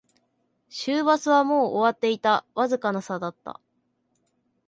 [0.71, 3.59] 終バスはもう終わっていた、わずかな差だった